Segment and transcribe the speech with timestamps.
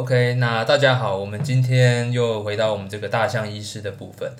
[0.00, 4.32] OK，那大家好，我们今天又回到我们这个大象医师的部分。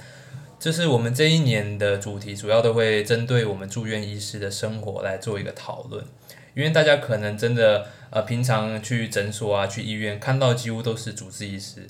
[0.58, 6.02] 就是我们这一年的主题，主要都会针对我们住院医师的生活来做一个讨论。
[6.54, 11.86] 因为大家可能真的呃，平常去诊所啊、去医院看到几乎都是主治医师，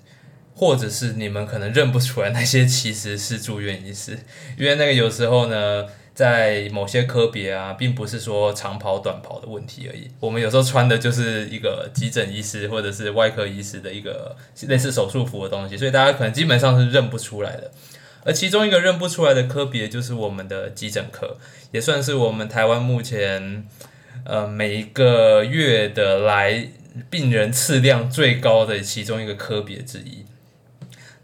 [0.56, 4.18] 或者是你们可能认不出来那些其实是住院医师，
[4.58, 5.86] 因为那个有时候呢。
[6.12, 10.10] 在某些科别啊，并不是说长跑短跑的问题而已。
[10.20, 17.70] 我们有时候穿的就是一个急诊医师或者是外科医师的一个类似手术服的东西，所以大家可能基本上是认不出来的。
[18.22, 21.38] 而其中一个认不出来的科别就是我们的急诊科，
[21.72, 23.66] 也算是我们台湾目前
[24.24, 26.68] 呃每一个月的来
[27.08, 30.26] 病人次量最高的其中一个科别之一。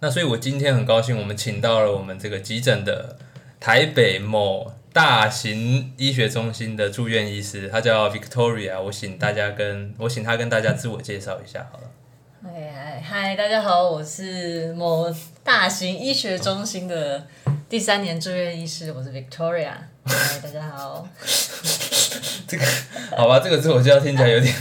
[0.00, 3.18] 那所以我今天很高兴，我们请到了我们这个急诊的
[3.60, 4.72] 台北某。
[4.96, 8.80] 大型医学中心的住院医师，他叫 Victoria。
[8.80, 11.84] 我请大家跟我请他跟大家自我介绍一下，好了。
[12.42, 17.26] 嗨嗨，大家好，我是某大型医学中心的
[17.68, 19.72] 第三年住院医师，我是 Victoria。
[20.06, 21.06] 嗨，大家好。
[22.48, 22.64] 这个
[23.18, 24.54] 好吧，这个自我介绍听起来有点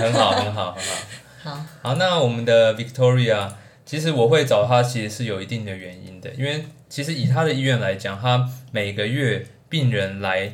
[0.00, 1.54] 很好，很好，很好。
[1.54, 1.66] 好。
[1.80, 3.52] 好，那我们的 Victoria，
[3.86, 10.52] 其实我会找他，其实是有一定的原因的，因为其实以他的医院来讲，他每个月病人来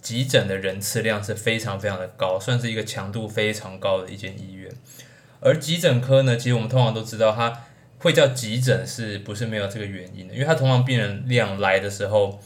[0.00, 4.72] 急诊的人次量是非常非常的高，算是一个强度非常高的一间医院。
[5.40, 7.64] 而急诊科呢，其实我们通常都知道，它
[7.98, 10.34] 会叫急诊，是不是没有这个原因的？
[10.34, 12.40] 因为它通常病人量来的时候，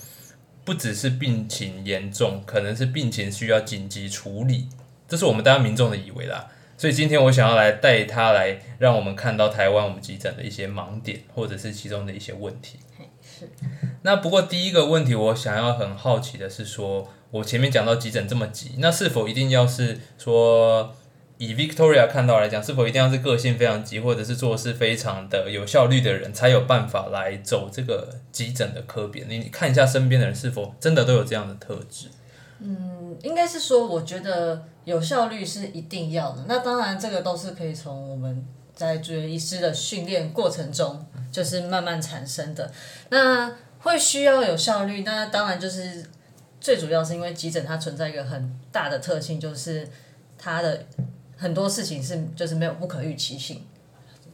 [0.65, 4.69] 不只是病情严重，可能是病情需要紧急处理，
[5.07, 6.49] 这是我们大家民众的以为啦。
[6.79, 12.79] 所以今天我想要来带他来，让我们看到台湾我们急诊的一些盲点，或者是其中的一些问题。
[14.03, 20.95] 那不过第一个问题，我想要很好奇的是，说我前面讲到急诊这么急，那是否一定要是说
[21.39, 29.25] 以 Victoria 看到来讲，是否一定要是个性非常急，或者是做事非常的有效率的人，才有办法来走这个急诊的科别？
[29.29, 32.09] 你看一下身边的人是否真的都有这样的特质？
[32.61, 36.45] 嗯，应该是说，我觉得有效率是一定要的。
[36.47, 42.71] 那当然，这个都是可以从我们在住院医师的训练过程中，就是慢慢产生的。
[43.09, 46.05] 那会需要有效率，那当然就是
[46.61, 49.89] 最主要是因为急诊它存在一个很大的特性，就是
[50.39, 50.87] 它的
[51.37, 53.65] 很多事情是就是没有不可预期性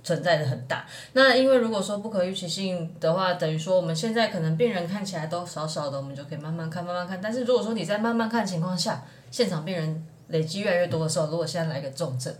[0.03, 0.87] 存在的很大。
[1.13, 7.21] 那因为如果说不可预期性的话，等于说我们现在可能病人看起来都少少的，我们就可以慢慢看慢慢看。
[7.21, 12.35] 但是如果说你在慢慢看情况下，现场病人累积越来越多的时候，如果现在来个重症。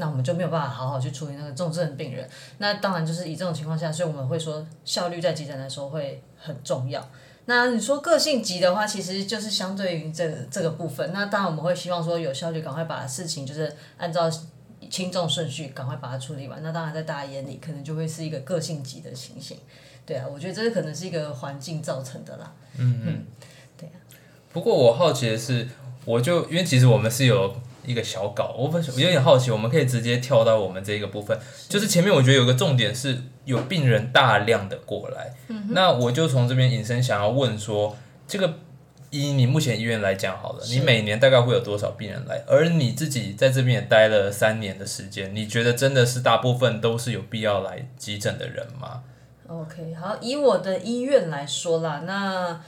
[0.00, 2.28] 那我们就没有办法好好去处理那个重症病人。
[2.58, 7.06] 那当然就是以这种情况下，所以我们会说效率在急诊来说会很重要。
[7.44, 11.12] 那你说个性急的话，其实就是相对于这这个部分。
[11.12, 14.30] 那当然我们会希望说有效率，赶快把事情就是按照
[14.88, 16.62] 轻重顺序赶快把它处理完。
[16.62, 19.58] 那当然在大家眼里可能就会是一个个性急的情形。
[20.06, 22.52] 对啊，我觉得这可能是一个环境造成的啦。
[22.78, 23.24] 嗯嗯，
[23.76, 23.92] 对啊。
[24.52, 25.68] 不过我好奇的是，
[26.04, 27.54] 我就因为其实我们是有。
[27.84, 35.34] 一个小稿，我我有点好奇，我们可以直接跳到我们这个部分，就是前面我觉得有个重点是有病人大量的过来，
[35.70, 37.96] 那我就从这边引申想要问说，
[38.28, 38.54] 这个
[39.10, 42.42] 以你目前医院来讲好了，你每年大概会有多少病人来？
[42.46, 49.02] 而你自己在这边也待了三年的时间，你觉得真的是大部分都是有必要来急诊的人吗
[49.48, 52.60] ？OK，好，以我的医院来说啦，那。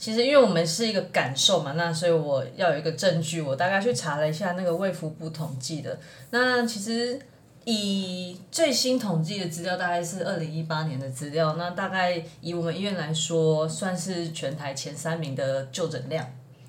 [0.00, 3.42] 其实，因为我们是一个感受嘛，那所以我要有一个证据。
[3.42, 5.98] 我大概去查了一下那个卫福部统计的，
[6.30, 7.20] 那其实
[7.66, 11.54] 以最新统计的资料，大概是二零一八年的资料。
[11.58, 16.26] 那大概以我们医院来说，算是全台前三名的就诊量。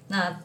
[0.09, 0.41] 那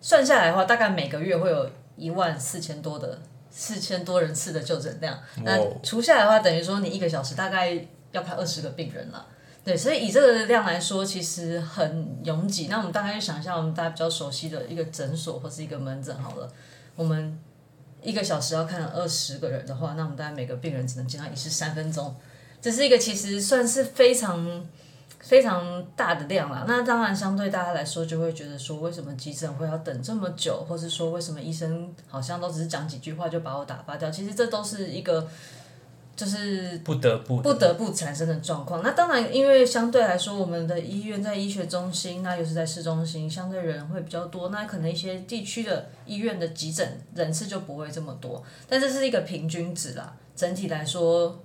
[0.00, 3.20] 算下来的话，大概每个月会有一万四千多的
[3.52, 5.16] 四千多人次的就诊量。
[5.44, 9.24] 那除下来的话，等于说你一个小时大概要看二十个病人了。
[9.66, 12.68] 对，所以以这个量来说，其实很拥挤。
[12.68, 16.48] 那我们大概就想象我们大家比较熟悉的一个诊所或是一个门诊好了。
[16.94, 17.36] 我们
[18.00, 22.14] 一个小时要看二十个人的话，那我们大概每个病人只能见到一次三分钟。
[22.62, 24.64] 这是一个其实算是非常
[25.18, 26.64] 非常大的量啦。
[26.68, 34.08] 那当然，相对大家来说，就会觉得说，为什么急诊会要等这么久，或是说为什么医生好像都只是讲几句话就把我打发掉？
[34.08, 35.26] 其实这都是一个。
[36.16, 38.82] 就是不得不不得不产生的状况。
[38.82, 44.48] 那当然，因为相对来说，我们的医院在医学中心，那又是在市中心，相对人会比较多。
[44.48, 48.42] 那可能一些地区的医院的急诊人次就不会这么多。
[48.66, 50.16] 但这是一个平均值啦。
[50.34, 51.38] 整体来说，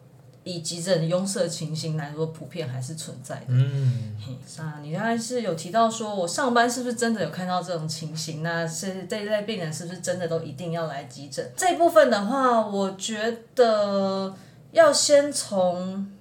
[0.43, 3.45] 以急诊拥塞情形来说，普遍还是存在的。
[3.49, 8.41] 嗯，嘿那你刚才是有提到说，我上班是不是真的有看到这种情形？
[8.41, 11.45] 那是这一类病人是不是真的都一定要来急诊？
[11.55, 14.33] 这一部分的话，我觉得
[14.71, 16.11] 要先从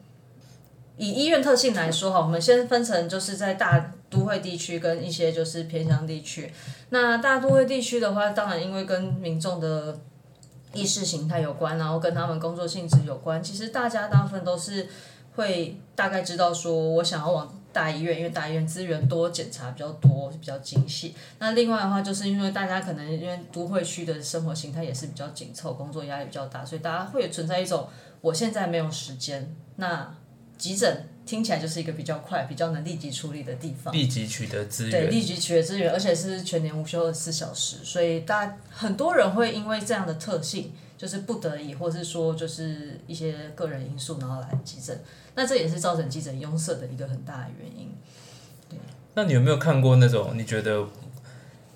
[0.96, 6.52] 以医院特性来说哈，我们先分成就是在大都会地区跟一些就是偏乡地区。
[6.90, 9.98] 那大都会地区的话，当然因为跟民众的
[10.74, 13.42] 意识形态有关，然后跟他们工作性质有关。
[13.42, 14.88] 其实大家大部分都是
[15.36, 21.14] 会大概知道说，我想要往大医院，因为大医院资源多，检查比较多，比较精细。
[21.38, 27.88] 那另外的话，就是因为大家可能因为都会区的生活形态也是比较紧凑，工作压力比较大，所以大家会存在一种
[28.20, 30.14] 我现在没有时间，那
[30.58, 33.94] 急诊听起来就是一个比较快、比较能立即处理的地方。
[33.94, 45.00] 立即取得资源对，立即取得资源，而且是全年无休二十四小时，所以大很多人会因为这样的特性，就是不得已，或是说就是一些个人因素，然后来急诊，
[45.34, 47.90] 那这也是造成急诊拥塞的一个很大的原因。
[48.68, 48.78] 对
[49.14, 50.86] 那你有没有看过那种你觉得，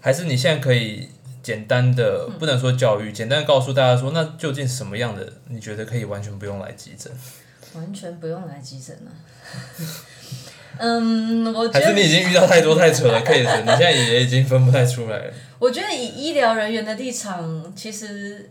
[0.00, 1.08] 还是你现在可以
[1.44, 7.12] 简单的，不能说教育，简单的告诉大家说，那究竟什么样的你觉得可以完全不用来急诊？
[7.74, 9.10] 完全不用来急诊呢。
[10.78, 15.32] 嗯，我觉得，还是你已经遇到太多太扯的 case，你现在也已经分不太出来了？
[15.60, 18.50] 我觉得以医疗人员的立场，其实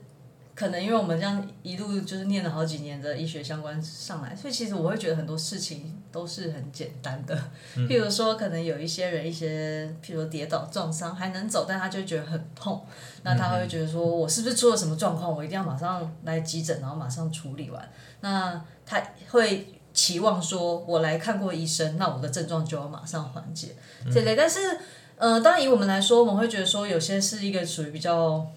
[0.55, 7.35] 可能因为我们这样一路就是念了好几年的医学相关上来，所以其实我会觉得很多事情都是很简单的。
[7.75, 12.85] 譬如说，可能有一些人一些，譬如说跌倒撞伤还能走，但他就觉得很痛，
[13.23, 17.89] 那他会觉得说我是不是出了什么状况，我一定要马上来急诊，然后马上处理完。
[18.21, 23.75] 那他会期望说，我来看过医生，那我的症状就要马上缓解
[24.13, 24.35] 这类。
[24.35, 24.77] 但是，
[25.17, 28.51] 呃，当然以我们来说，我们会觉得说，有些是一个属于比较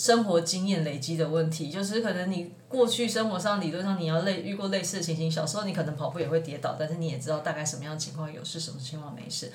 [0.00, 9.52] 生活经验累积的问题，就是可能你过去生活上理论上你要类遇过类似的情形，小时候你可能跑步也会跌倒，但是你也知道大概什么样的情况有事，什么情况没事。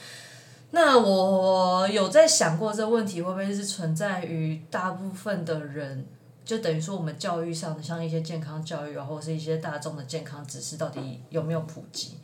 [0.70, 6.06] 那我有在想过这个问题会不会是存在于大部分的人，
[6.46, 12.20] 就等于说我们教育上的像一些健康教育啊，或者是一些大众的健康知识到底有没有普及？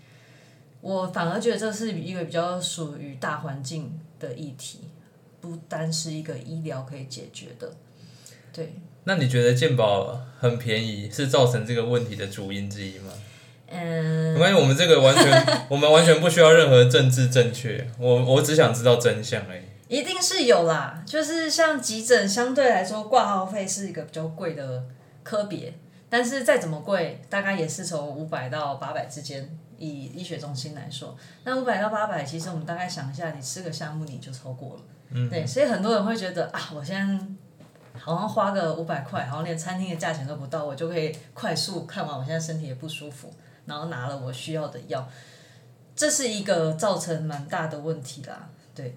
[0.82, 4.82] 我反而觉得这是一个比较属于大环境的议题，
[5.40, 7.74] 不单是一个医疗可以解决的。
[8.54, 8.74] 对，
[9.06, 13.12] 那你觉得鉴宝很便宜是造成这个问题的主因之一吗？
[13.68, 19.62] 嗯，没关系，我们这个完全， 我们完全不需要任何政治正确，我我只想知道真相而已。
[19.88, 24.84] 一定是有啦，就是像急诊相对来说挂号费是一个比较贵的
[25.24, 25.74] 科别，
[26.10, 29.50] 但是再怎么贵，大概也是从五百到八百之间。
[29.84, 34.82] 以医学中心来说，那五百到八百，其实我们大概想一下，你吃个项目你就超过了。
[35.10, 37.26] 嗯，对，所以很多人会觉得啊，我现在
[38.00, 43.34] 好像花个五百块，好像连餐厅的价钱都不到，我就可以快速看完我现在身体也不舒服，
[43.66, 45.10] 然后拿了我需要的药，
[45.96, 48.50] 这是一个造成蛮大的问题啦。
[48.74, 48.94] 对。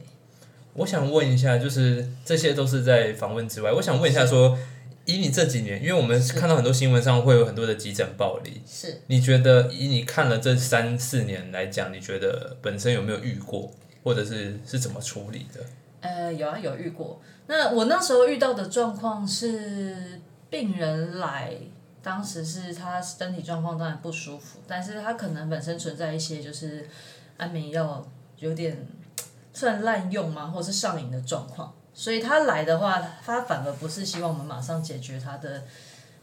[0.77, 4.59] 我想问一下，就是这些都是在访问之外，我想问一下说，
[5.05, 13.71] 以你这几年，因为我们看到很多新闻上会有很多的急诊暴力，是你觉得以你看了这三四年来讲，你觉得本身有没有遇过，
[14.03, 15.61] 或者是是怎么处理的？
[16.05, 17.19] 呃，有啊，有遇过。
[17.47, 20.21] 那我那时候遇到的状况是，
[20.51, 21.57] 病人来，
[22.03, 26.87] 当时是他身体状况当然不舒服，但是他可能本身存在一些就是
[27.39, 28.07] 安眠药
[28.39, 28.87] 有点
[29.55, 35.63] 算滥用嘛，或是上瘾的状况，所以他来的话，他反而不是希望我们马上解决他的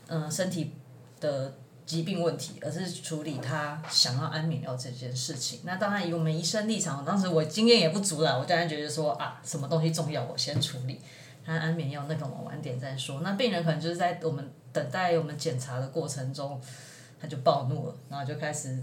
[0.10, 0.76] 嗯、身体
[1.20, 1.54] 的
[1.86, 5.62] 疾病问题，而是处理他想要安眠药这件事情。
[5.64, 11.00] 那当然以我们医生立场，当时我经验也不足了，我当然觉得说啊，什么东西重要，我先处理。
[11.44, 13.22] 他安眠药那个我晚点再说。
[13.22, 16.62] 那病人可能就是在我们等待我们检查的过程中，
[17.20, 18.78] 他就暴怒了，然后就开始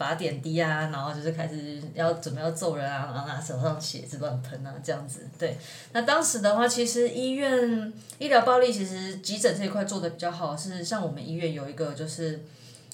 [0.00, 5.28] 拔点滴啊，然后就是开始要准备要揍人啊，然后拿手上血渍乱喷啊，这样子。
[5.38, 5.58] 对，
[5.92, 12.42] 那当时的话，其实医院医疗暴力其实急诊这一块做的比较好，是像我们医院有一个就是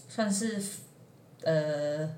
[0.08, 0.60] 算是
[1.44, 2.10] 呃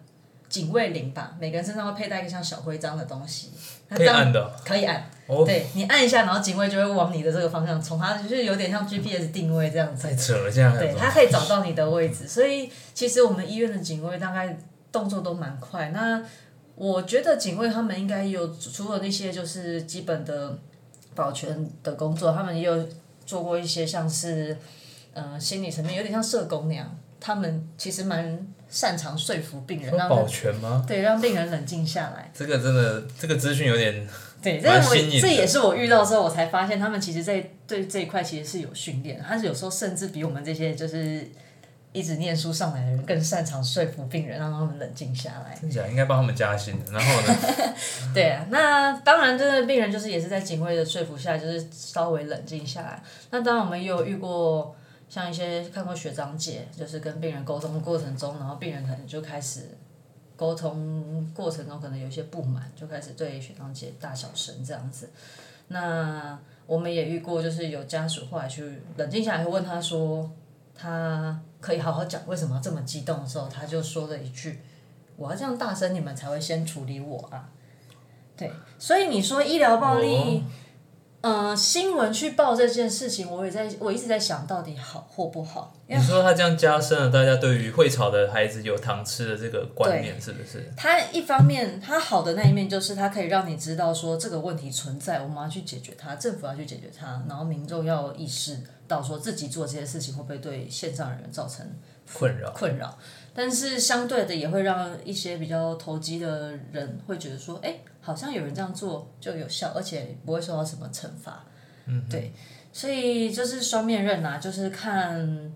[0.49, 3.50] 警卫铃吧，每个人身上会佩戴一个像小徽章的东西，
[3.90, 10.09] 可以按的可以按，哦，对你按一下，然后警卫就会往你的这个方向冲，它就是有点像 GPS 定位这样子。
[10.09, 14.57] 太扯了，这样对，它可以找到你的位置，所以其实我们医院的警卫大概
[14.92, 15.90] 动作都蛮快。
[15.90, 16.23] 那
[16.75, 20.59] 我觉得警卫他们应该有除了那些就是基本的
[21.14, 22.88] 保全的工作，他们也有
[23.26, 24.57] 做过一些像是
[25.12, 30.85] 呃心理层面，有点像社工那样，他们其实蛮擅长说服病人，让保全吗？
[30.87, 32.30] 对让病人冷静下来。
[32.33, 34.07] 这个真的，这个资讯有点
[34.40, 41.28] 对，这个我这也是我遇到之后，我才发现他们其实在对这一块其实是有训练，他是有时候甚至比我们这些就是
[41.92, 45.57] 一直念书上来的人更擅长说服病人，让他们冷静下来。
[45.61, 46.92] 真假应该帮他们加薪的。
[46.92, 47.75] 然后呢，
[48.12, 53.02] 对啊，那当然，真的病人就是也是在警卫的说服下，就是稍微冷静下来。
[53.30, 54.76] 那当然，我们也有遇过
[55.09, 59.76] 像一些看过学长姐，就是跟病人沟通的过程中，然后病人可能就开始
[60.37, 65.11] 沟通过程中可能有一些不满，就开始对学长姐大小声这样子。
[65.68, 70.30] 那我们也遇过，就是有家属后来去冷静下来，会问他说，
[70.75, 74.60] 他可以好好讲为什么这么激动的时候，他就说了一句
[75.16, 77.48] ：“我要这样大声，你们才会先处理我啊。”
[78.36, 80.44] 对，所以你说医疗暴力。
[81.20, 85.74] 呃，新闻去报这件事情，我也在，我一直在想到底好或不好。
[85.88, 90.72] 你说他这样加深了大家对于会吵的孩子有糖吃的这个观念，是不是？
[90.76, 101.64] 他一方面，他好的那一面就是他可以让你知道说这个问题存在，我们要去解决它，政府要去解决它，然后民众要意识到说自己做这些事情会不会对线上人员造成
[102.12, 102.99] 困扰困扰。
[103.33, 107.78] 但是相对的，也会让一些比较投机的人会觉得说，哎。
[108.00, 111.45] 好像有人这样做就有效，而且不会受到什么惩罚。
[111.85, 112.33] 嗯，对，
[112.73, 115.52] 所以就是双面刃呐，就是看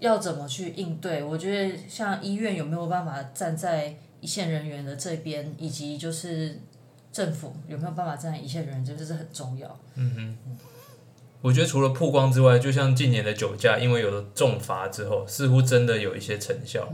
[0.00, 1.22] 要怎么去应对。
[1.22, 6.58] 我觉得像医院有没有办法站在一线人员的这边，以及就是
[7.12, 9.78] 政府有没有办法站在一线人员这边，这是很重要。
[9.94, 10.58] 嗯哼，
[11.44, 16.90] 我觉得除了曝光之外，就像近年的酒驾，因为有了重罚之后，似乎真的有一些成效。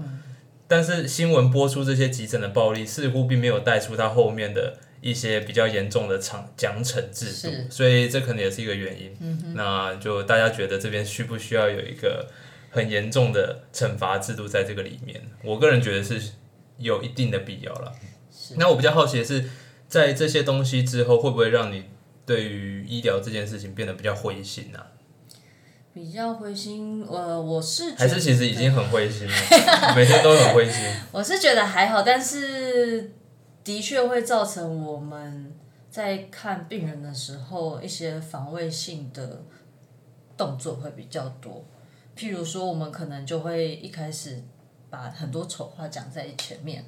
[0.66, 4.78] 但是新闻播出这些急诊的暴力，似乎并没有带出它后面的。
[5.02, 9.16] 一些比较严重的奖奖惩制度，所以这可能也是一个原因。
[9.20, 12.28] 嗯那就大家觉得这边需不需要有一个
[12.68, 15.18] 很严重的惩罚制度在这个里面？
[15.42, 16.20] 我个人觉得是
[16.76, 17.94] 有一定的必要了。
[18.58, 19.46] 那我比较好奇的是，
[19.88, 21.84] 在这些东西之后，会不会让你
[22.30, 24.86] 对于医疗这件事情变得比较灰心啊？
[25.92, 30.80] 比较灰心，呃，我是还是其实已经很灰心了，每天都很灰心。
[31.10, 33.10] 我是觉得还好，但是。
[33.62, 35.52] 的确会造成我们
[35.90, 39.42] 在看病人的时候一些防卫性的
[40.34, 41.62] 动作会比较多，
[42.16, 44.42] 譬如说我们可能就会一开始
[44.88, 46.86] 把很多丑话讲在前面，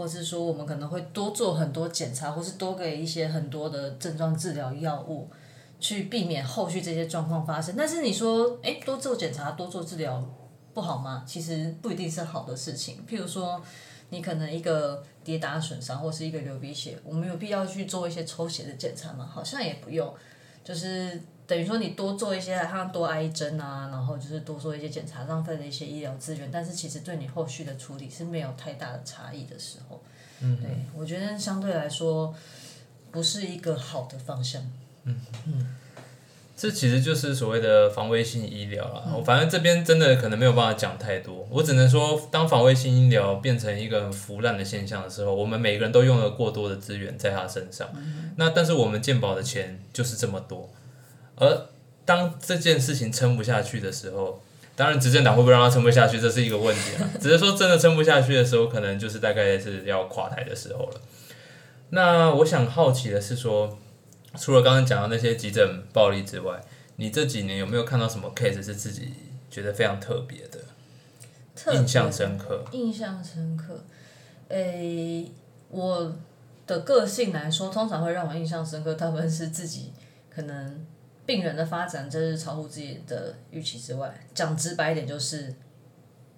[0.00, 5.28] 或是说我们可能会多做很多检查，或是多给一些很多的症状治疗药物，
[5.78, 7.74] 去避免后续这些状况发生。
[7.76, 10.26] 但是你说，哎，多做检查、多做治疗
[10.72, 11.22] 不好吗？
[11.26, 13.04] 其实不一定是好的事情。
[13.06, 13.60] 譬如说。
[14.12, 19.24] 你可能一个跌打损伤，或是一个流鼻血，我们有必要去做一些抽血的检查吗？
[19.24, 20.12] 好像也不用，
[20.64, 30.00] 就是等于说你多做一些，像多挨一针啊，然后就是多做一些检查，浪费了一些医疗资源，但是其实对你后续的处理是没有太大的差异的时候，
[30.40, 32.32] 嗯，对我觉得相对来说
[33.10, 34.62] 不是一个好的方向，
[35.02, 35.66] 嗯嗯。
[36.56, 39.14] 这其实就是所谓的防卫性医疗了。
[39.16, 47.88] 我反正这边真的可能没有办法讲太多，我只能说，当防卫性医疗变成一个腐烂的现象的时候，我们每个人都用了过多的资源在他身上。
[48.36, 50.68] 那但是我们健保的钱就是这么多，
[51.40, 51.66] 而
[52.04, 54.40] 当这件事情撑不下去的时候，
[54.76, 57.10] 当然执政党会不会让他撑不下去，这是一个问题啊。
[57.20, 61.00] 只是说真的撑不下去的时候，可能就是大概是要垮台的时候了。
[61.90, 63.76] 那我想好奇的是说。
[64.38, 66.62] 除了刚刚讲到那些急诊暴力之外，
[66.94, 69.12] 你这几年有没有看到什么 case 是自己
[69.50, 70.60] 觉得非常特别的、
[71.74, 72.64] 印象深刻？
[72.70, 73.82] 印象深刻。
[74.46, 75.28] 诶，
[75.68, 76.16] 我
[76.64, 79.92] 的个性来说，通常会让我印象深刻，他们是自己
[80.32, 80.86] 可能
[81.30, 84.12] 病人的发展真是超乎自己的预期之外。
[84.34, 85.54] 讲直白一点，就是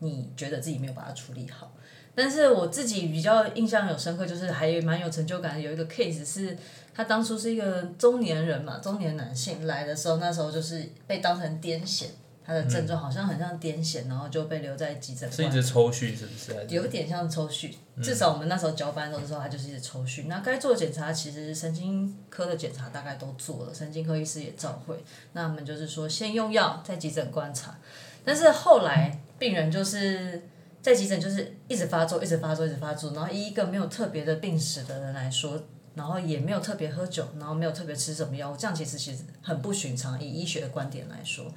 [0.00, 1.72] 你觉得自己没有把它处理好。
[2.14, 5.58] 但是我自己比较印象有深刻，就是还蛮有成就感。
[5.58, 6.58] 有一个 case 是。
[6.94, 12.08] 他当初是一个中年人嘛，中年男性来的时候，那时候就是被当成癫痫，
[12.44, 15.30] 他的症状好像很像癫痫，然后就被留在急诊。
[15.30, 16.66] 是一直抽搐，是不是？
[16.68, 17.72] 有点像抽搐，
[18.02, 20.26] 至少我们那时候交班的时候，他就是一直抽搐。
[20.26, 25.02] 那该做的检查，其实神经科的检查大概都做了，神经科医师也照会。
[25.32, 27.78] 那我们就是说，先用药，在急诊观察。
[28.24, 30.42] 但是后来病人就是
[30.80, 33.12] 在急诊就是一直发作，一直发作，一直发作。
[33.12, 35.62] 然后以一个没有特别的病史的人来说。
[35.94, 40.18] 然后也没有特别喝酒，然后没有特别吃什么药，这样其实其实很不寻常。
[40.18, 41.52] 以医学的观点来说，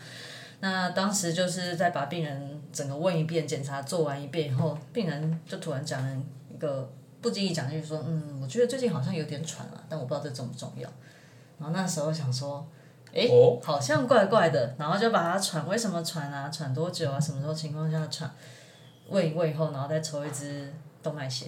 [0.59, 10.89] 那当时就是在把病人整个问一遍，检查做完一遍以后，病人就突然讲了一个不经意讲就是说，嗯，我觉得最近好像有点喘了，但我不知道这重不重要。
[11.57, 12.67] 然后那时候想说，
[13.13, 13.27] 哎，
[13.63, 16.49] 好像怪怪的，然后就把他喘，为什么喘啊？
[16.49, 17.19] 喘多久啊？
[17.19, 18.29] 什么时候情况下喘？
[19.07, 21.47] 问一问以后，然后再抽一支动脉血。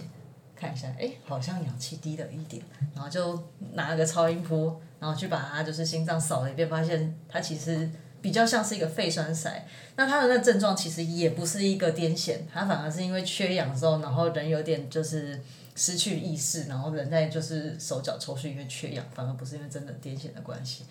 [0.54, 2.60] 看一下，哎，好像氧气低了一点，
[2.94, 3.40] 然后就
[3.74, 7.88] 拿了个超音波，然后去把他就是心脏扫了一遍，发现他其实
[8.20, 9.66] 比较像是一个肺栓塞。
[9.96, 15.40] 那他的那症状其实也不是一个癫痫，他反而是因为缺氧之后，然后人有点就是
[15.74, 20.84] 失去意识，然后人在就是手脚抽搐，因为缺氧，反而不是因为真的癫痫的关系。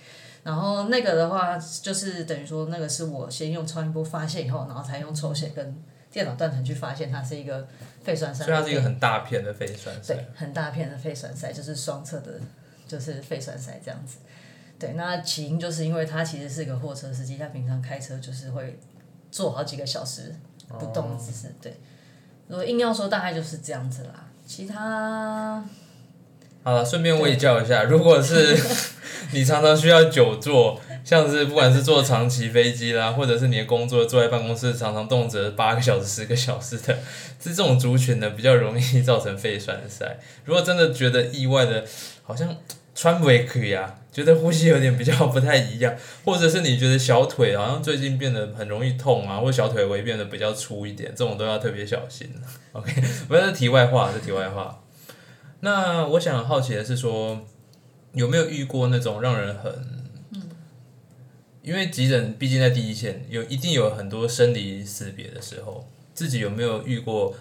[0.43, 5.75] 然后那个的话，就是等于说那个是我先用超音波发现以后，然后才用抽血跟
[6.11, 7.67] 电脑断层去发现它是一个
[8.03, 8.45] 肺栓塞。
[8.45, 10.13] 所以它是一个很大片的肺栓塞。
[10.13, 12.39] 对，很大片的肺栓塞，就是双侧的，
[12.87, 14.17] 就是肺栓塞这样子。
[14.79, 18.79] 对，那起因就是因为他其实是一个货车司机，他平常开车就是会
[19.31, 20.35] 坐好几个小时
[20.79, 21.53] 不动的姿势。
[21.61, 21.77] 对，
[22.47, 24.27] 如果硬要说，大概就是这样子啦。
[24.45, 25.63] 其他。
[26.63, 28.57] 好了，顺便我也教一下，如果是
[29.31, 36.93] 你常常需要久坐，像是不管是坐长期飞机啦，或者是你的工作坐在办公室，常常动辄八个小时、十个小时的，
[37.41, 40.19] 是这种族群呢，比较容易造成肺栓塞。
[40.43, 41.85] 如果真的觉得意外的，
[42.23, 42.53] 好像
[42.97, 52.27] 穿围可以啊，觉得呼吸有点比较不太一样，或者是你觉得小腿好像最近变得很容易痛啊，或小腿围变得比较粗一点，这种都要特别小心。
[52.73, 52.91] OK，
[53.27, 54.83] 不是题外话，是题外话。
[55.59, 57.45] 那我想好奇的是说，
[58.13, 59.71] 有没有遇过那种让人很，
[61.61, 67.35] 因为急诊毕竟在第一线，有一定有很多生离死别的时候，自己有没有遇过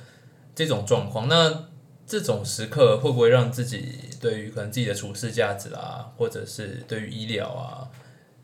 [0.55, 1.29] 这种状况？
[1.29, 1.65] 那
[2.07, 7.91] 这种时刻会不会让自己对于可能自己的处事价值啊，或者是对于医疗啊，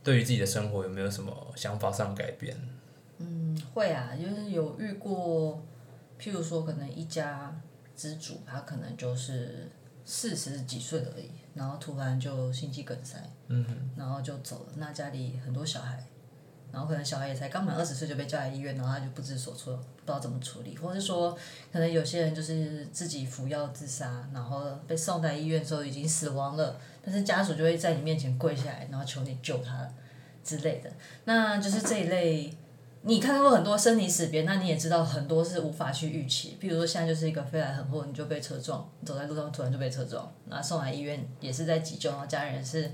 [0.05, 2.57] 对于自己的生活有没有什么想法上改变？
[3.19, 5.62] 嗯，会啊，就是有遇过，
[6.21, 7.61] 譬如说可能一家。
[7.95, 9.71] 之主他可能就是
[10.05, 13.65] 四十几岁而已，然后突然就心肌梗塞，嗯，
[13.97, 14.73] 然后就走了。
[14.77, 16.03] 那家里很多小孩，
[16.73, 21.37] 然后可能小孩也才刚满二十岁就被叫来医院，然后他就不知所措，不知道怎么处理，或者是说
[21.73, 29.88] 可能有些人就是自己服药自杀，然后被送在医院之后已经死亡了，但是家属就会在你面前跪下来，然后求你救他
[30.43, 30.91] 之类的。
[31.25, 32.57] 那就是这一类。
[33.05, 36.57] 你看过很多生离死别，那你也知道很多是无法去预期。
[36.61, 42.88] 比如说现在就是一个飞来横祸，你就被车撞，走在路上突然就被车撞，那送来医院也是在急救，然后家人是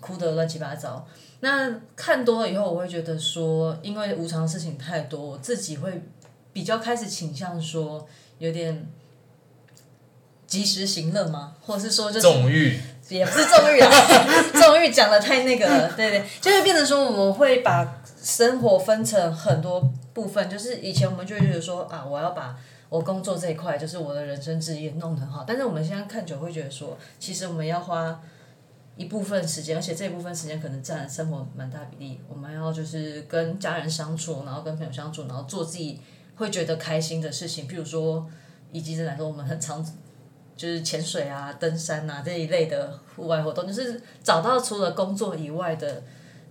[0.00, 1.06] 哭得乱七八糟。
[1.40, 6.02] 那看多了以后，我会觉得说，因为无常事情太多，我自己会
[6.52, 8.06] 比较开始倾向说，
[8.38, 8.86] 有点
[10.46, 11.54] 及时行乐吗？
[11.62, 13.90] 或者是说就是纵欲，也不是纵欲啊，
[14.54, 17.96] 纵欲讲的太那个了，对对，就会变成说我们会把。
[18.22, 22.54] 生活分成很多部分，就是以前我们就会觉得说啊，我要把
[22.90, 25.42] 我工作这一块，就是我的人生职业弄得很好。
[25.46, 28.20] 但是我们现在看久会觉得说，其实我们要花
[29.00, 32.20] 一部分时间，而且这一部分时间可能占生活蛮大比例。
[32.28, 35.98] 我们要就是跟家人相处，然后跟朋友相处，然后做自己
[36.36, 37.66] 会觉得开心的事情。
[37.66, 38.26] 譬如说，
[38.72, 39.82] 以及来说，我们很常
[40.54, 46.02] 就是潜水啊、登山啊这一类的户外活动，就是找到除了工作以外的。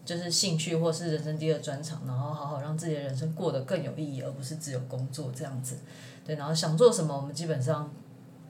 [0.05, 5.77] 就是兴趣或是人生第二专长，然后好好让自己的人生过得更有意义，而不是只有工作这样子。
[6.25, 7.93] 对，然后想做什么，我们基本上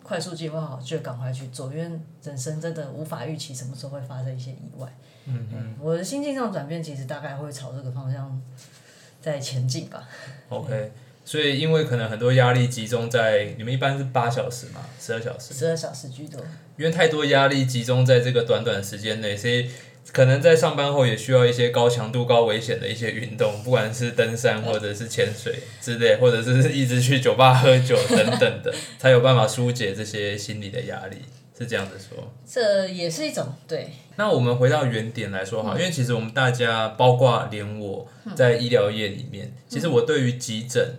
[0.03, 4.87] 快速计划好就赶快去做，因为人生真的无法预期什么时候会发生一些意外。
[5.25, 8.41] 嗯嗯，我的心境上转变，其实大概会朝这个方向
[9.21, 10.07] 在前进吧。
[10.49, 10.91] OK，
[11.23, 16.41] 所以因为可能很多压力集中在你们一般是八小时嘛，十二小时，十二小时居多。
[16.77, 19.69] 因为太多压力集中在这个短短时间内，所以。
[20.11, 31.17] 可能在上班后也需要一些高强度、高危险的一些运动，不管是登山或者是潜水之类，或者是一直去酒吧喝酒等等的，才有办法疏解这些心理的压力，
[31.57, 32.33] 是这样子说。
[32.51, 33.91] 这也是一种对。
[34.15, 40.95] 那我们回到原点来说哈，因为其实我们大家，包括连我在医疗业里面，其实我对于急诊。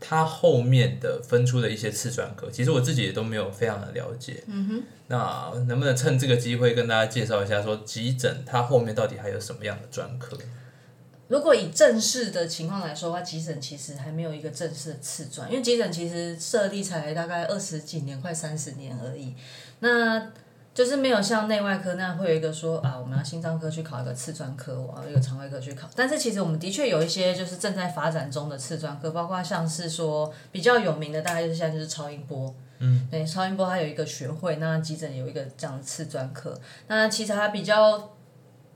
[0.00, 4.42] 它后面的分出的一些次专科，其实我自己也都没有非常的了解。
[4.46, 10.38] 嗯哼，那能不能趁这个机会跟大家介绍一下，说急诊它后面到底还有什么样的专科？
[11.26, 19.34] 如果以正式的情况来说的话，急诊其实还没有一个正式的次专，因为急诊其实设立才大概二十几年，快三十年而已。
[19.80, 20.30] 那
[20.78, 25.90] 就是没有像内外科那样会有一个说啊，我们要心脏科去考一个次专科，我要一个肠胃科去考。
[25.96, 32.54] 但是其实我们的确有一些就是正在发展中的次专科，包括像是说比较有名的，大概就是现在就是超音波。
[32.78, 36.56] 嗯，对，超音波它有一个学会，那急诊有一个这样的次专科。
[36.86, 38.10] 那其实它比较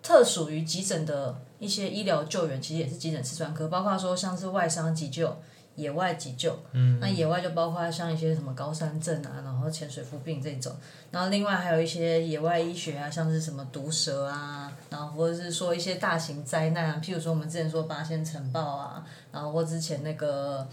[0.03, 5.37] 特属于急诊的一些医疗救援，其实也是急诊次专科，包括说像是外伤急救。
[5.75, 6.59] 野外急救，
[7.01, 10.75] 那野外就包括像一些什么高山症啊，然后潜水服病这种，
[11.11, 20.69] 然后另外还有一些野外医学啊，像是什么毒蛇啊，然后或者是说一些大型灾难啊，譬如说我们之前说八仙城爆啊，然后或之前那个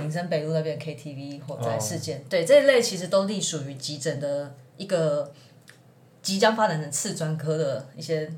[0.00, 5.32] 林森北路那边 KTV 火灾事件，对这一类其实都隶属于急诊的一个
[6.20, 8.32] 即将发展成次专科的一些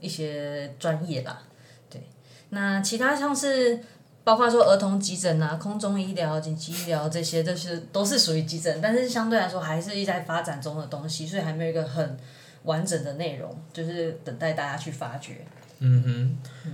[0.00, 1.44] 一些专业吧。
[1.88, 2.02] 对，
[2.48, 3.80] 那其他像是
[4.24, 12.16] 包括说儿童急诊啊、空中医疗、紧急医疗这些，这是都是属于急诊，但是相对来说还是一直在发展中的东西，所以还没有一个很
[12.62, 15.44] 完整的内容，就是等待大家去发掘。
[15.80, 16.70] 嗯哼，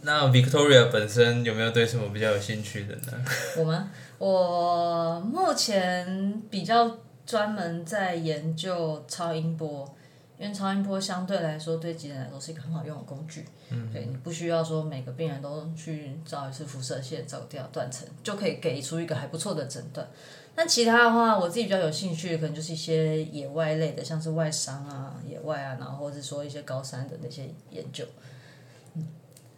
[0.00, 3.24] 那 Victoria 本身有没有对什么比较有兴趣的呢？
[3.58, 3.90] 我吗？
[4.16, 9.94] 我目前比较专门在研究超音波，
[10.40, 13.44] 因为超音波相对来说对急诊来说是一个很好用的工具。
[13.68, 20.08] 嗯，对你不需要说每个病人都去照一次辐射线、照掉断层，就可以给出一个还不错的诊断。
[20.56, 28.06] 那其他的话，我自己比较有兴趣的可能就是一些野外类的，像是外伤啊、野外啊，然后或者说一些高山的那些研究。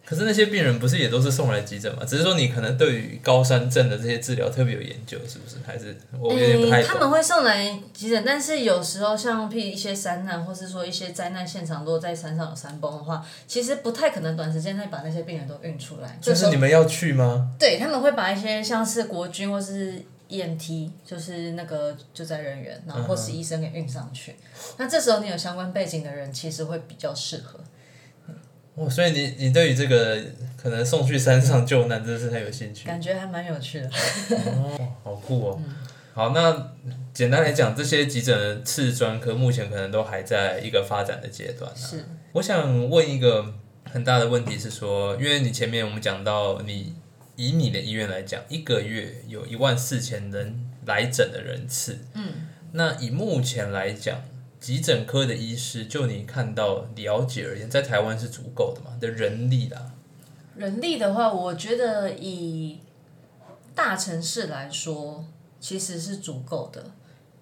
[0.05, 2.03] 可是那些病人不是也都是送来急诊吗？
[2.05, 5.55] 只是说你可能对于高山症的这些治疗特别有研究，是不是？
[5.65, 6.91] 还是我有点不太懂。
[6.91, 16.19] 他们会送来急诊，但是有时候像譬如一些山难，或是说一些灾难现场，如果在山上有山崩的话，其实不太可能短时间内把那些病人都运出来。
[16.21, 17.51] 就是你们要去吗？
[17.57, 24.35] 对，他们会把一些像是国军或是 EMT，就是那个救灾人员，然后或是医生给运上去。
[24.77, 27.57] 那这时候你有相关背景的人，其实会比较适合。
[28.75, 30.19] 哦，所以你你对于这个
[30.57, 32.87] 可能送去山上救难，真的是很有兴趣。
[32.87, 33.87] 感觉还蛮有趣的。
[33.87, 35.61] 哦，好酷哦！
[36.15, 36.71] 好，那
[37.13, 41.71] 简单来讲，这些急诊的次专科目前可能都还在一个发展的阶段。
[41.75, 42.03] 是。
[42.31, 43.53] 我想问一个
[43.91, 46.95] 很大的问题是说，因为你前面我们讲到，你
[47.35, 51.99] 以你的医院来讲，一个月有一万四千人来诊的人次。
[52.15, 52.47] 嗯。
[52.71, 54.19] 那以目前来讲。
[54.63, 58.95] 急诊科的医师，就你看到了解而言，在台湾是足够的嘛？
[58.97, 59.91] 的人力啦，
[60.55, 62.79] 人力的话，我觉得以
[63.75, 65.25] 大城市来说，
[65.59, 66.81] 其实是足够的。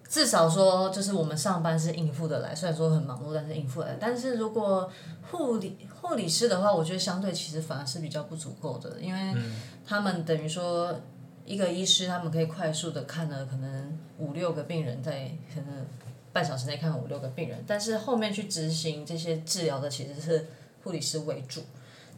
[0.10, 3.96] 至少说，就是我们上班是应付的来，虽然说很忙碌，但是应付来。
[4.00, 4.92] 但是如果
[5.30, 9.40] 护理护理师的话，我觉得相对其实反而是比较不足够的，因为
[9.86, 11.00] 他们等于说
[11.46, 15.86] 一个医师，他们可以快速的看了可能五六个病人在可能。
[16.34, 20.48] 半小时内看五六个病人，但是后面去执行这些治疗的其实是
[20.84, 21.62] 护理师为主。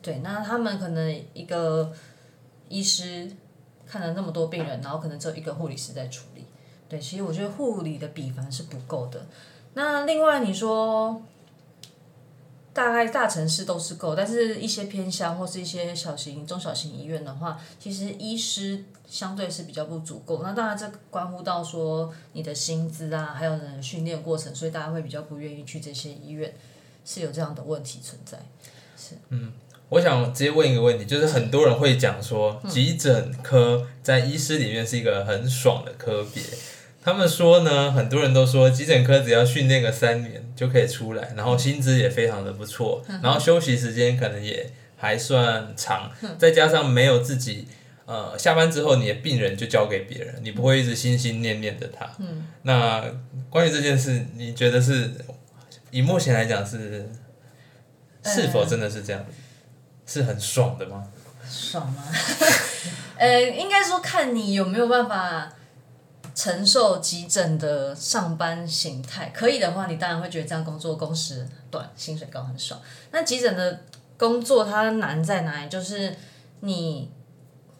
[0.01, 1.91] 对，那他们可能一个
[2.69, 3.31] 医师
[3.85, 6.45] 看了那么多病人，然后可能只有一个护理师在处理。
[6.87, 9.25] 对，其实我觉得护理的比凡是不够的。
[9.73, 11.21] 那另外你说。
[12.73, 20.41] 大概大城市都是够，但是一些偏乡或是一些小型、中小型医院的话，其实医师相对是比较不足够。
[20.41, 26.51] 那当然这关乎到说你的薪资啊，还有呢训练过程，所以大家会比较不愿意去这些医院，
[27.05, 28.39] 是有这样的问题存在。
[28.97, 29.53] 是，嗯，
[29.89, 36.41] 我想直接问一个问题，就是很多人会讲说，急诊科在医师里面是一个很爽的科别。
[37.03, 47.67] 他们说呢，很多人都说急诊科只要训练个三年就可以出来，然后薪资也非常的不错，然后休息时间可能也还算长，再加上没有自己
[48.05, 52.09] 呃下班之后你的病人就交给别人，你不会一直心心念念的他。
[52.61, 53.03] 那
[53.49, 55.11] 关于这件事，你觉得是
[55.91, 57.09] 以目前来讲是
[58.23, 59.25] 是否真的是这样？
[60.05, 61.03] 是很爽的吗？
[61.49, 62.03] 爽吗？
[63.19, 65.53] 呃，应该说看你有没有办法。
[66.35, 72.79] 承受急诊的上班形态，可以的话，你当然会觉得这样工作工时短，薪水高，很爽。
[73.11, 73.81] 那急诊的
[74.17, 75.69] 工作它难在哪里？
[75.69, 76.15] 就是
[76.61, 77.11] 你，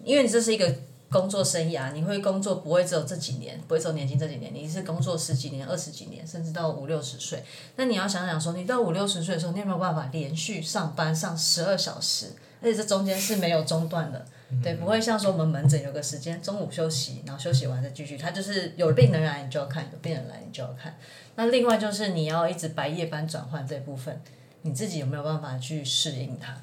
[0.03, 0.71] 因为你这是一个
[1.09, 7.43] 工作生涯，你会工作不会只有这几年，不会只有年轻这几年，你是工作十几年、二十几年，甚至到五六十岁。
[7.75, 14.25] 那你要想想说，你到五六十岁的时候，你有没有办法连续上班上十二小时，而且这中间是没有中断的？
[14.61, 18.17] 对，不会像说我们门诊有个时间，中午休息，然后休息完再继续。
[18.17, 20.95] 他就是有病人来你就要看，有病人来你就要看。
[21.35, 24.21] 那另外就是你要一直白夜班转换这部分，
[24.61, 26.55] 你自己有没有办法去适应它？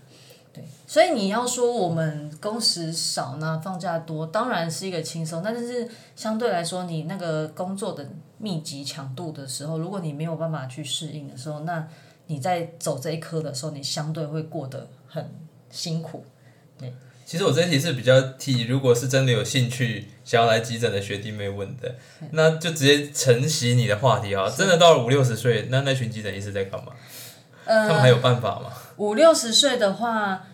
[0.52, 5.42] 对，所以你要说我们工时少呢，放假多，当然是一个轻松。
[5.42, 11.86] 但是相对来说，你那个工作的密集强度的时候，如果你没有办法去适应的时候，那
[12.26, 15.30] 你在走这一科的时候，你相对会过得很
[15.70, 16.24] 辛苦。
[16.78, 16.92] 对。
[17.30, 21.94] 其实我这题是比较替，如果是真的有兴趣想要来急诊的学弟妹问的，
[22.32, 24.50] 那就直接承袭你的话题哈。
[24.50, 26.90] 真的到了五六十岁，那那群急诊医师在干嘛？
[27.64, 28.72] 他们还有办法吗？
[28.96, 30.44] 五六十岁的话，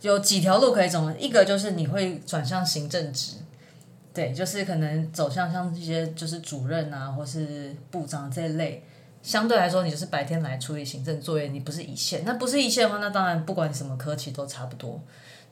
[0.00, 1.12] 有几条路可以走。
[1.18, 3.32] 一个就是你会转向行政职，
[4.14, 8.82] 对，就是可能走向像这些就是主任啊，或是部长这一类。
[9.22, 12.22] 相对来说，你就是白天来处理行政作业，你不是一线。
[12.24, 15.02] 那不是一线的话，那当然不管你什么科，其实都差不多。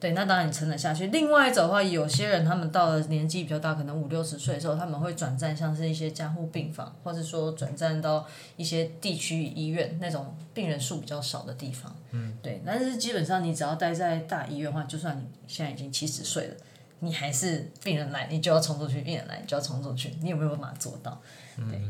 [0.05, 1.07] 对，那当然你撑得下去。
[1.07, 8.23] 另外一种的话，有些人他们到了年纪比较大，可能五六十岁的时候，他们会转战像是一些加护病房，或者说转战到
[8.55, 11.95] 一些地区医院那种病人数比较少的地方。
[12.11, 12.61] 嗯，对。
[12.63, 16.55] 但是基本上你只要待在大医院的话，就算你现在已经七十岁了，
[16.99, 20.13] 你还是病人来，你就要冲出去；病人来，你就要冲出去。
[20.21, 21.19] 你有没有办法做到？
[21.55, 21.81] 对。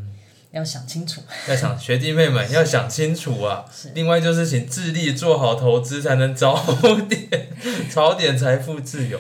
[0.56, 3.66] 要想清楚，要想学弟妹们要想清楚啊！
[3.94, 6.58] 另外就是请致力做好投资，才能早
[7.10, 7.50] 点
[7.92, 9.20] 早点财富自由。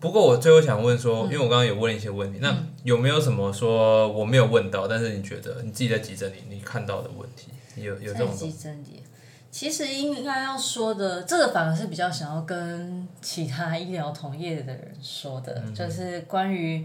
[0.00, 8.34] 不过我最后想问说，因为我刚刚有问一些问题，那有没有什么说我没有问到，但是你觉得你自己在急诊里你看到的问题，有有这种？
[8.34, 9.04] 急诊里，
[9.52, 16.84] 其实应该要说的，这个反而是比较想要跟其他医疗同业的人说的，就是关于。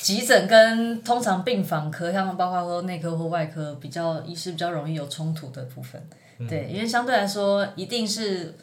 [0.00, 6.00] 急诊跟通常病房科，像包括说内科或外科，比较医师比较容易有冲突的部分。
[6.48, 8.54] 对，因为相对来说，一定是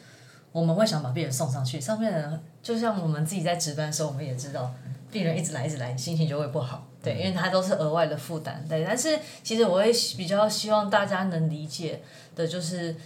[0.52, 1.80] 我们会想把病人送上去。
[1.80, 4.72] 上面人就像我们自己在值班的时候，我们也知道，
[5.12, 6.86] 病人一直来一直来，心情就会不好。
[7.02, 8.64] 对，因为他都是额外的负担。
[8.68, 12.00] 对，但是其实我会比较希望大家能理解
[12.34, 12.96] 的，就是。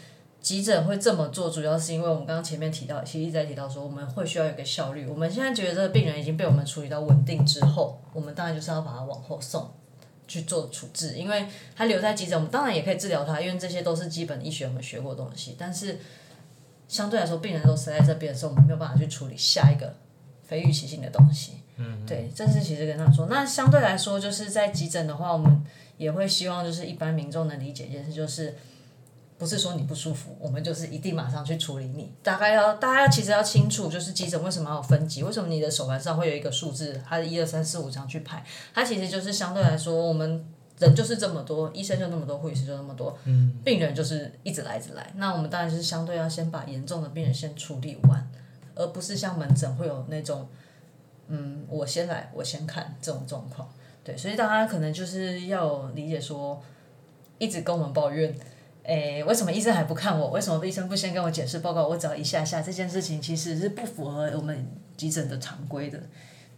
[0.45, 5.07] 急诊会这么做，主要是因为我们刚刚前面提到，其实一直在提到说，我们会需要一个效率。
[5.07, 9.73] 我们现在觉得这个病人已经被我们处理到稳定之后，我们当然就是要把他往后送
[10.29, 15.57] 去做处置，因为他留在急诊，我们当然也可以治疗他，因为这些都是基本医学我们学过的东西。
[15.59, 15.99] 但是
[16.89, 19.95] 相对来说，病人都塞在这边的时候，我们没有办法去处理下一个
[20.43, 21.53] 非预期性的东西。
[21.79, 23.29] 嗯，对，这是其实跟他说。
[23.31, 25.65] 那相对来说，就是在急诊的话，我们
[25.97, 28.55] 也会希望就是一般民众能理解一件事，就是。
[29.37, 32.13] 不是说你不舒服，我们就是一定马上去处理你。
[32.23, 35.25] 大概要大家其实要清楚，就是急诊为什么要分级？
[35.25, 37.01] 为什么你的手环上会有一个数字？
[37.07, 40.47] 它是一二三四五这样去排，它其实就是相对来说，我们
[40.79, 45.13] 人就是这么多，医生就那么多，护士就那么多，嗯，病人就是一直来一直来。
[45.17, 48.31] 那我们当然就是相对要先把严重的病人先处理完，
[48.77, 50.49] 而不是像门诊会有那种，
[51.27, 53.69] 嗯，我先来我先看这种状况。
[54.05, 56.63] 对，所以大家可能就是要理解说，
[57.39, 58.33] 一直跟我们抱怨。
[58.85, 60.29] 诶，为什么医生还不看我？
[60.29, 61.89] 为什么医生不先跟我解释报告？
[61.89, 65.99] 我只要一下下这件事情，其实是不符合我们急诊的常规的。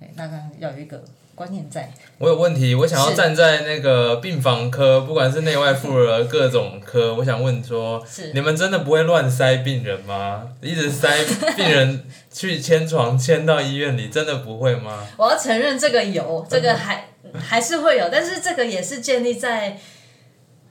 [0.00, 1.04] 诶，那个要有一个
[1.36, 1.88] 观念在。
[2.18, 10.50] 我有问题，我想要站在那个病房科，不管是内外妇儿各种科，我想问说，你们真的不会乱塞病人吗？
[10.60, 11.08] 一直塞
[11.56, 15.06] 病人去迁床，迁到医院里，真的不会吗？
[15.16, 19.78] 我要承认这个有，这个还还是会有，但是这个也是建立在。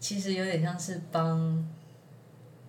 [0.08, 1.68] 其实有点像是帮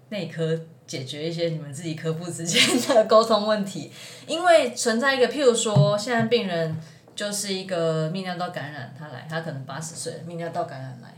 [0.09, 3.93] 内科解决一些你们自己科部之间的沟通问题，
[4.27, 6.75] 因为存在一个，譬如说，现在病人
[7.15, 11.15] 就是一个泌尿道感染，他来，他可能八十岁，泌尿道感染来，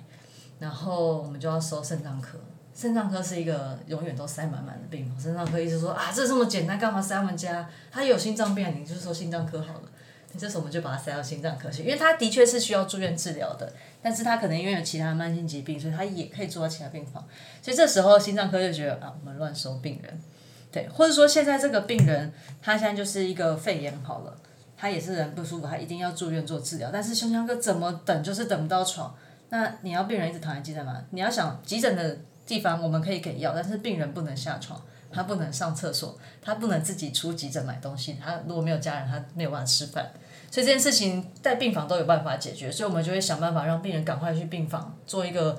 [0.58, 2.36] 然后我们就要收肾脏科，
[2.74, 7.70] 肾脏科是一个永远都塞满满的病房，肾脏科医生说啊，这这么简单，干嘛塞我们家？
[7.92, 9.82] 他有心脏病，你就说心脏科好了。
[10.38, 17.26] 这时候我们就把他塞到心脏科去，因为他的确是需要住院治疗的，但是他可能因为有其他慢性疾病，所以他也可以住到其他病房。
[17.60, 20.20] 所以这时候心脏科就觉得啊，我们乱收病人，
[20.70, 24.36] 对，或者说现在这个病人他现在就是一个肺炎好了，
[24.76, 29.14] 他也是人不舒服，他一定要住院做治疗，但是胸腔科怎么等就是等不到床，
[29.50, 31.02] 那你要病人一直躺在急诊吗？
[31.10, 40.10] 你要想急诊的地方我们可以给药，但是病人不能下床，他不能上厕所，他不能自己出急诊买东西，他如果没有家人，他没有办法吃饭。
[40.50, 45.58] 所以这件事情在病房都有办法解决，所以我们就会想办法让病人赶快去病房做一个，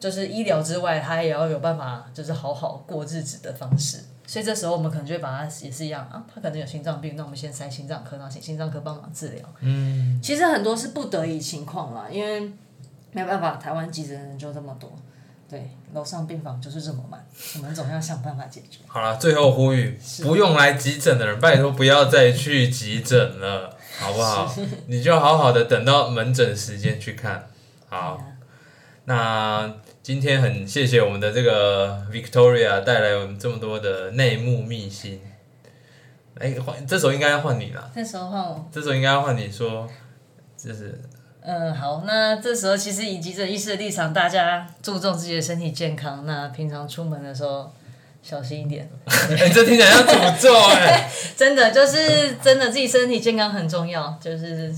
[0.00, 3.98] 就是医疗之外，他也要有办法，就是好好过日子的方式。
[4.26, 9.46] 所以这时候我们可能就会把他也是一样啊，他可能有心脏病，那我们先塞心脏科，然后请心脏科帮忙治疗。
[9.60, 12.50] 嗯，其实很多是不得已情况啦，因为
[13.10, 14.90] 没有办法，台湾急诊人就这么多。
[15.52, 17.22] 对，楼上病房就是这么满，
[17.56, 18.78] 我们总要想办法解决。
[18.86, 23.76] 好了，最后呼吁，不用来急诊的人，拜托不要再去急诊了。
[23.98, 24.50] 好不好？
[24.86, 27.50] 你就好好的等到门诊时间去看。
[27.90, 28.18] 好，
[29.04, 35.20] 那今天很谢谢我们的这个 Victoria 带来我们这么多的内幕秘辛。
[36.38, 37.90] 哎，换这时候应该要换你了。
[37.94, 38.66] 这时候换我。
[38.72, 39.86] 这时候应该要换你说，
[40.56, 40.98] 就是。
[41.44, 46.24] 嗯，好，那这时候其实以急诊医师的立场，大家注重自己的身体健康。
[46.26, 47.72] 那平常出门的时候。
[48.24, 48.88] 小心一点！
[49.04, 51.10] 哎，这听起来像诅咒哎！
[51.36, 54.72] 真的，就是真的，自己身体健康很重要，就是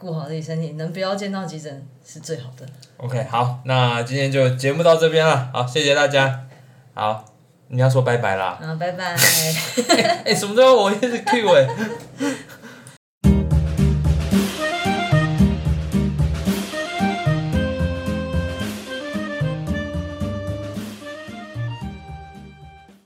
[0.00, 2.66] 顾好自己身体，能不要见到急诊是最好的。
[2.96, 6.44] OK，好，那今天就节目到这边了，好，谢谢大家。
[6.92, 7.24] 好，
[7.68, 8.58] 你要说拜拜啦！
[8.60, 9.14] 啊，拜拜！
[10.26, 11.68] 哎，什么时候我也是 Q 哎。